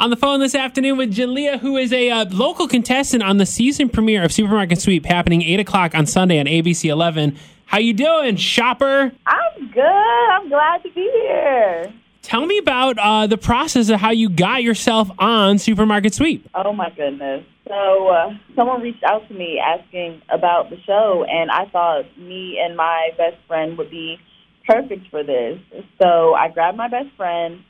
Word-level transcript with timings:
On 0.00 0.08
the 0.08 0.16
phone 0.16 0.40
this 0.40 0.54
afternoon 0.54 0.96
with 0.96 1.14
Jaleah, 1.14 1.58
who 1.58 1.76
is 1.76 1.92
a 1.92 2.08
uh, 2.08 2.24
local 2.30 2.66
contestant 2.66 3.22
on 3.22 3.36
the 3.36 3.44
season 3.44 3.90
premiere 3.90 4.24
of 4.24 4.32
Supermarket 4.32 4.80
Sweep, 4.80 5.04
happening 5.04 5.42
eight 5.42 5.60
o'clock 5.60 5.94
on 5.94 6.06
Sunday 6.06 6.40
on 6.40 6.46
ABC 6.46 6.88
11. 6.88 7.36
How 7.66 7.76
you 7.80 7.92
doing, 7.92 8.36
shopper? 8.36 9.12
I'm 9.26 9.70
good. 9.70 9.84
I'm 9.84 10.48
glad 10.48 10.82
to 10.84 10.90
be 10.92 11.02
here. 11.02 11.92
Tell 12.22 12.46
me 12.46 12.56
about 12.56 12.98
uh, 12.98 13.26
the 13.26 13.36
process 13.36 13.90
of 13.90 14.00
how 14.00 14.10
you 14.10 14.30
got 14.30 14.62
yourself 14.62 15.10
on 15.18 15.58
Supermarket 15.58 16.14
Sweep. 16.14 16.48
Oh 16.54 16.72
my 16.72 16.88
goodness. 16.96 17.44
So 17.68 18.08
uh, 18.08 18.30
someone 18.56 18.80
reached 18.80 19.04
out 19.04 19.28
to 19.28 19.34
me 19.34 19.60
asking 19.62 20.22
about 20.30 20.70
the 20.70 20.80
show, 20.86 21.26
and 21.28 21.50
I 21.50 21.66
thought 21.66 22.06
me 22.16 22.58
and 22.58 22.74
my 22.74 23.10
best 23.18 23.36
friend 23.46 23.76
would 23.76 23.90
be 23.90 24.16
perfect 24.66 25.10
for 25.10 25.22
this. 25.22 25.60
So 26.00 26.32
I 26.32 26.48
grabbed 26.48 26.78
my 26.78 26.88
best 26.88 27.14
friend, 27.18 27.62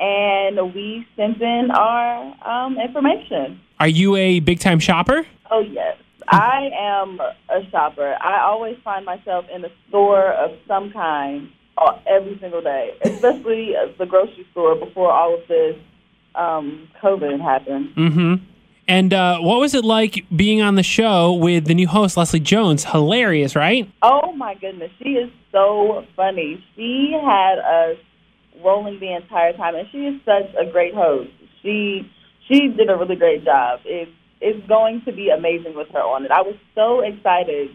and 0.00 0.74
we 0.74 1.06
sent 1.14 1.40
in 1.40 1.70
our 1.70 2.48
um, 2.48 2.78
information. 2.78 3.60
Are 3.78 3.88
you 3.88 4.16
a 4.16 4.40
big 4.40 4.58
time 4.58 4.78
shopper? 4.78 5.26
Oh 5.50 5.60
yes. 5.60 5.96
I 6.28 6.70
am 6.78 7.20
a 7.20 7.70
shopper. 7.70 8.16
I 8.20 8.40
always 8.42 8.76
find 8.84 9.04
myself 9.04 9.46
in 9.52 9.64
a 9.64 9.70
store 9.88 10.32
of 10.32 10.52
some 10.66 10.92
kind 10.92 11.50
uh, 11.76 11.98
every 12.06 12.38
single 12.40 12.62
day, 12.62 12.94
especially 13.02 13.74
the 13.98 14.06
grocery 14.06 14.46
store 14.52 14.76
before 14.76 15.10
all 15.12 15.34
of 15.34 15.40
this 15.48 15.76
um, 16.34 16.88
COVID 17.02 17.40
happened. 17.40 17.94
Mm-hmm. 17.96 18.34
And 18.86 19.14
uh, 19.14 19.38
what 19.38 19.60
was 19.60 19.74
it 19.74 19.84
like 19.84 20.24
being 20.34 20.62
on 20.62 20.74
the 20.74 20.82
show 20.82 21.32
with 21.32 21.66
the 21.66 21.74
new 21.74 21.86
host, 21.86 22.16
Leslie 22.16 22.40
Jones? 22.40 22.84
Hilarious, 22.84 23.54
right? 23.54 23.90
Oh 24.02 24.32
my 24.32 24.54
goodness, 24.54 24.90
she 24.98 25.10
is 25.10 25.30
so 25.52 26.04
funny. 26.16 26.64
She 26.74 27.16
had 27.22 27.58
us 27.58 27.96
rolling 28.64 29.00
the 29.00 29.14
entire 29.14 29.52
time, 29.54 29.74
and 29.74 29.86
she 29.90 29.98
is 29.98 30.20
such 30.24 30.54
a 30.54 30.70
great 30.70 30.94
host. 30.94 31.30
She 31.62 32.10
she 32.48 32.68
did 32.68 32.90
a 32.90 32.96
really 32.96 33.16
great 33.16 33.44
job. 33.44 33.80
It's 33.84 34.10
it's 34.40 34.66
going 34.66 35.02
to 35.04 35.12
be 35.12 35.28
amazing 35.30 35.74
with 35.76 35.88
her 35.92 36.00
on 36.00 36.24
it. 36.24 36.30
I 36.30 36.40
was 36.42 36.56
so 36.74 37.00
excited 37.00 37.70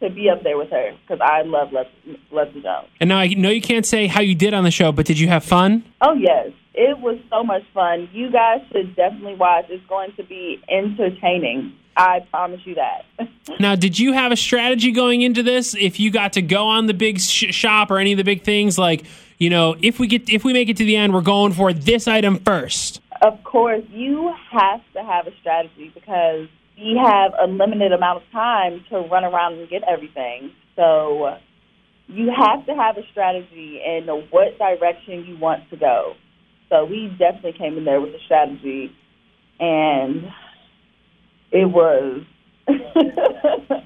to 0.00 0.10
be 0.10 0.28
up 0.30 0.42
there 0.42 0.56
with 0.56 0.70
her 0.70 0.92
because 1.02 1.20
I 1.20 1.42
love 1.42 1.72
Les- 1.72 2.16
Leslie 2.30 2.62
Jones. 2.62 2.88
And 3.00 3.08
now 3.08 3.18
I 3.18 3.28
know 3.28 3.50
you 3.50 3.60
can't 3.60 3.86
say 3.86 4.06
how 4.06 4.20
you 4.20 4.34
did 4.34 4.54
on 4.54 4.64
the 4.64 4.70
show, 4.70 4.92
but 4.92 5.06
did 5.06 5.18
you 5.18 5.28
have 5.28 5.44
fun? 5.44 5.84
Oh 6.00 6.14
yes, 6.14 6.50
it 6.74 6.98
was 7.00 7.18
so 7.30 7.42
much 7.42 7.62
fun. 7.74 8.08
You 8.12 8.30
guys 8.30 8.60
should 8.72 8.94
definitely 8.94 9.34
watch. 9.34 9.66
It's 9.68 9.84
going 9.88 10.12
to 10.16 10.24
be 10.24 10.62
entertaining. 10.68 11.72
I 11.96 12.20
promise 12.30 12.60
you 12.64 12.76
that. 12.76 13.04
Now, 13.60 13.74
did 13.74 13.98
you 13.98 14.12
have 14.12 14.30
a 14.30 14.36
strategy 14.36 14.92
going 14.92 15.22
into 15.22 15.42
this? 15.42 15.74
If 15.74 15.98
you 15.98 16.10
got 16.10 16.34
to 16.34 16.42
go 16.42 16.66
on 16.66 16.84
the 16.84 16.92
big 16.92 17.18
sh- 17.18 17.52
shop 17.52 17.90
or 17.90 17.98
any 17.98 18.12
of 18.12 18.18
the 18.18 18.22
big 18.22 18.44
things, 18.44 18.78
like 18.78 19.04
you 19.38 19.50
know, 19.50 19.76
if 19.80 19.98
we 19.98 20.06
get 20.06 20.28
if 20.28 20.44
we 20.44 20.52
make 20.52 20.68
it 20.68 20.76
to 20.78 20.84
the 20.84 20.96
end, 20.96 21.14
we're 21.14 21.20
going 21.20 21.52
for 21.52 21.72
this 21.72 22.06
item 22.08 22.38
first. 22.40 23.00
of 23.22 23.42
course, 23.44 23.82
you 23.90 24.32
have 24.50 24.80
to 24.94 25.02
have 25.02 25.26
a 25.26 25.30
strategy 25.40 25.90
because 25.94 26.48
we 26.76 27.00
have 27.02 27.32
a 27.40 27.46
limited 27.46 27.92
amount 27.92 28.22
of 28.22 28.30
time 28.30 28.84
to 28.90 28.98
run 28.98 29.24
around 29.24 29.54
and 29.54 29.68
get 29.68 29.82
everything. 29.82 30.52
So 30.76 31.36
you 32.06 32.30
have 32.36 32.64
to 32.66 32.74
have 32.74 32.96
a 32.96 33.02
strategy 33.10 33.80
and 33.84 34.06
know 34.06 34.22
what 34.30 34.58
direction 34.58 35.24
you 35.26 35.36
want 35.38 35.68
to 35.70 35.76
go. 35.76 36.14
So 36.68 36.84
we 36.84 37.08
definitely 37.18 37.54
came 37.58 37.78
in 37.78 37.84
there 37.84 38.00
with 38.00 38.14
a 38.14 38.20
strategy, 38.24 38.92
and 39.58 40.24
it 41.50 41.66
was. 41.66 42.22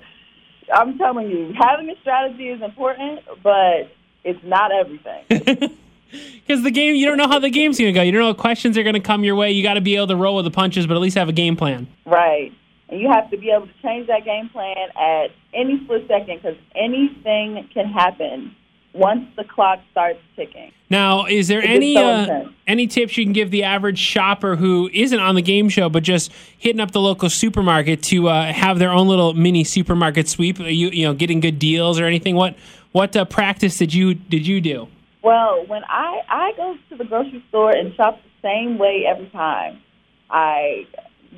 I'm 0.75 0.97
telling 0.99 1.29
you, 1.29 1.53
having 1.59 1.91
a 1.91 2.01
strategy 2.01 2.49
is 2.49 2.63
important, 2.63 3.21
but 3.43 3.91
it's 4.25 4.43
not 4.45 4.73
everything. 4.73 5.79
Because 6.13 6.63
the 6.63 6.71
game, 6.71 6.95
you 6.95 7.07
don't 7.07 7.17
know 7.17 7.29
how 7.29 7.39
the 7.39 7.49
game's 7.51 7.79
going 7.79 7.93
to 7.93 7.99
go. 7.99 8.03
You 8.03 8.13
don't 8.13 8.21
know 8.21 8.29
what 8.29 8.37
questions 8.37 8.77
are 8.77 8.83
going 8.83 8.95
to 8.95 9.01
come 9.01 9.25
your 9.25 9.35
way. 9.35 9.53
You 9.53 9.63
got 9.63 9.75
to 9.75 9.81
be 9.81 9.97
able 9.97 10.09
to 10.09 10.17
roll 10.17 10.37
with 10.37 10.45
the 10.45 10.51
punches, 10.51 10.87
but 10.87 10.95
at 10.95 11.01
least 11.01 11.17
have 11.17 11.29
a 11.29 11.33
game 11.33 11.57
plan. 11.57 11.87
Right. 12.05 12.53
And 12.89 13.01
you 13.01 13.11
have 13.11 13.31
to 13.31 13.39
be 13.39 13.51
able 13.51 13.67
to 13.67 13.73
change 13.83 14.09
that 14.09 14.25
game 14.25 14.51
plan 14.51 14.89
at 14.95 15.31
any 15.55 15.81
split 15.85 16.07
second 16.09 16.43
because 16.43 16.57
anything 16.75 17.67
can 17.73 17.87
happen 17.87 18.55
once 18.93 19.25
the 19.37 19.45
clock 19.45 19.81
starts 19.91 20.19
ticking. 20.37 20.73
Now, 20.91 21.25
is 21.25 21.49
there 21.49 21.61
It 21.61 21.71
any 21.71 21.95
so 21.95 22.05
uh, 22.05 22.49
any 22.67 22.87
tips 22.87 23.17
you 23.17 23.25
can 23.25 23.33
give 23.33 23.51
the 23.51 23.65
average 23.65 23.99
shopper 23.99 24.57
who 24.57 24.91
isn't 24.93 25.19
on 25.19 25.35
the 25.35 25.43
game 25.43 25.69
show 25.69 25.89
but 25.89 26.03
just 26.03 26.31
hitting 26.59 26.81
up 26.81 26.91
the 26.91 27.01
local 27.01 27.31
supermarket 27.31 28.03
to 28.05 28.29
uh, 28.29 28.53
have 28.53 28.79
their 28.79 28.91
own 28.91 29.09
little 29.09 29.33
mini 29.35 29.65
supermarket 29.65 30.29
sweep? 30.29 30.59
You 30.59 30.91
you 30.91 31.05
know 31.05 31.15
getting 31.15 31.41
good 31.41 31.59
deals 31.59 31.99
or 31.99 32.05
anything? 32.05 32.37
What 32.37 32.57
what 32.93 33.17
uh, 33.17 33.25
practice 33.25 33.79
did 33.79 33.95
you 33.95 34.15
did 34.15 34.47
you 34.47 34.61
do? 34.61 34.89
Well, 35.23 35.65
when 35.67 35.83
I, 35.85 36.21
I 36.29 36.53
go 36.57 36.77
to 36.91 36.97
the 36.97 37.05
grocery 37.05 37.45
store 37.49 37.71
and 37.71 37.95
shop 37.95 38.21
the 38.23 38.49
same 38.49 38.77
way 38.77 39.05
every 39.09 39.29
time, 39.31 39.81
I 40.29 40.87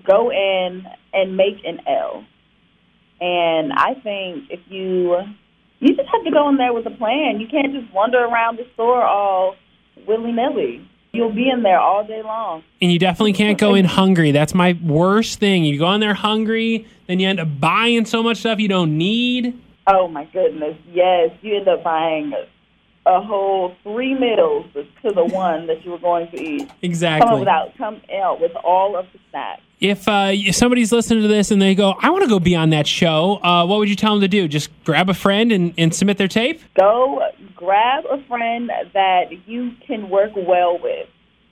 go 0.07 0.33
in 0.33 0.87
and 1.13 1.37
make 1.37 1.63
an 1.65 1.81
L. 1.87 2.25
And 3.21 3.73
I 3.73 3.95
think 4.03 4.51
if 4.51 4.61
you 4.69 5.23
you 5.81 5.95
just 5.95 6.09
have 6.09 6.25
to 6.25 6.31
go 6.31 6.49
in 6.49 6.57
there 6.57 6.73
with 6.73 6.87
a 6.87 6.91
plan. 6.91 7.41
You 7.41 7.47
can't 7.47 7.73
just 7.73 7.93
wander 7.93 8.19
around 8.19 8.59
the 8.59 8.67
store 8.75 9.03
all 9.03 9.57
willy 10.07 10.33
nilly. 10.33 10.87
You'll 11.13 11.33
be 11.33 11.49
in 11.49 11.63
there 11.63 11.79
all 11.79 12.05
day 12.05 12.23
long. 12.23 12.65
And 12.83 12.91
you 12.91 12.99
definitely 12.99 13.35
can't 13.35 13.57
go 13.57 13.75
in 13.75 13.85
hungry. 13.85 14.33
That's 14.33 14.53
my 14.53 14.77
worst 14.83 15.39
thing. 15.39 15.65
You 15.65 15.79
go 15.79 15.93
in 15.93 16.01
there 16.01 16.15
hungry, 16.15 16.87
then 17.07 17.21
you 17.21 17.29
end 17.29 17.39
up 17.39 17.61
buying 17.61 18.05
so 18.05 18.23
much 18.23 18.39
stuff 18.39 18.59
you 18.59 18.67
don't 18.67 18.99
need. 18.99 19.57
Oh 19.87 20.09
my 20.09 20.25
goodness, 20.25 20.77
yes. 20.93 21.31
You 21.43 21.59
end 21.59 21.69
up 21.69 21.85
buying 21.85 22.33
a 23.07 23.21
whole 23.21 23.75
three 23.83 24.15
meals 24.15 24.67
to 24.75 25.13
the 25.13 25.25
one 25.35 25.67
that 25.67 25.85
you 25.85 25.91
were 25.91 25.99
going 25.99 26.31
to 26.31 26.41
eat. 26.41 26.71
Exactly. 26.83 27.29
Come 27.29 27.41
without 27.41 27.77
come 27.77 28.01
out 28.21 28.41
with 28.41 28.53
all 28.57 28.97
of 28.97 29.07
the 29.13 29.19
snacks. 29.31 29.63
If 29.81 30.09
uh, 30.09 30.31
if 30.33 30.55
somebody's 30.55 30.93
listening 30.93 31.23
to 31.23 31.29
this 31.29 31.51
and 31.51 31.61
they 31.61 31.75
go, 31.75 31.95
I 32.01 32.11
want 32.11 32.23
to 32.23 32.29
go 32.29 32.39
be 32.39 32.57
on 32.57 32.71
that 32.71 32.87
show, 32.87 33.41
uh, 33.43 33.67
what 33.67 33.79
would 33.79 33.89
you 33.89 33.97
tell 33.97 34.13
them 34.13 34.21
to 34.23 34.29
do? 34.29 34.49
Just 34.49 34.71
grab 34.85 35.11
a 35.11 35.15
friend 35.15 35.53
and, 35.53 35.75
and 35.77 35.95
submit 35.95 36.19
their 36.19 36.29
tape? 36.29 36.61
Go 36.79 37.21
grab 37.55 38.05
a 38.11 38.23
friend 38.27 38.71
that 38.93 39.27
you 39.47 39.73
can 39.87 40.09
work 40.11 40.33
well 40.37 40.79
with 40.79 41.09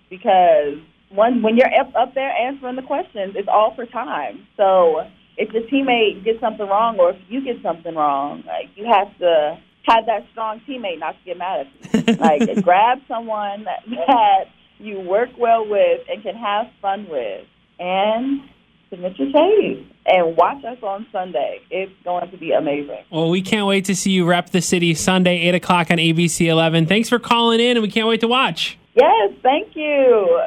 because 0.08 0.78
one 1.10 1.42
when 1.42 1.56
you're 1.56 1.72
up, 1.78 1.94
up 1.94 2.14
there 2.14 2.30
answering 2.30 2.76
the 2.76 2.82
questions, 2.82 3.34
it's 3.36 3.48
all 3.48 3.74
for 3.74 3.86
time. 3.86 4.46
So 4.56 5.06
if 5.36 5.52
your 5.52 5.62
teammate 5.64 6.24
gets 6.24 6.40
something 6.40 6.66
wrong 6.66 6.98
or 6.98 7.10
if 7.10 7.16
you 7.28 7.44
get 7.44 7.62
something 7.62 7.94
wrong, 7.94 8.44
like 8.46 8.70
you 8.76 8.86
have 8.86 9.16
to 9.18 9.58
have 9.84 10.06
that 10.06 10.26
strong 10.30 10.60
teammate 10.68 10.98
not 11.00 11.12
to 11.18 11.24
get 11.24 11.38
mad 11.38 11.66
at 11.92 12.08
you. 12.08 12.14
like 12.14 12.62
grab 12.64 12.98
someone 13.08 13.64
that 13.64 14.46
you 14.78 15.00
work 15.00 15.30
well 15.38 15.68
with 15.68 16.00
and 16.08 16.22
can 16.22 16.36
have 16.36 16.66
fun 16.80 17.06
with 17.08 17.46
and 17.78 18.42
submit 18.90 19.18
your 19.18 19.32
tape 19.32 19.90
and 20.06 20.36
watch 20.36 20.64
us 20.64 20.78
on 20.82 21.06
Sunday. 21.10 21.60
It's 21.70 21.92
going 22.04 22.30
to 22.30 22.36
be 22.36 22.52
amazing. 22.52 23.04
Well, 23.10 23.30
we 23.30 23.42
can't 23.42 23.66
wait 23.66 23.84
to 23.86 23.96
see 23.96 24.10
you 24.10 24.26
rep 24.26 24.50
the 24.50 24.60
city 24.60 24.94
Sunday, 24.94 25.38
8 25.48 25.54
o'clock 25.56 25.90
on 25.90 25.98
ABC 25.98 26.46
11. 26.46 26.86
Thanks 26.86 27.08
for 27.08 27.18
calling 27.18 27.60
in, 27.60 27.76
and 27.76 27.82
we 27.82 27.90
can't 27.90 28.08
wait 28.08 28.20
to 28.20 28.28
watch. 28.28 28.78
Yes, 28.94 29.32
thank 29.42 29.74
you. 29.74 30.40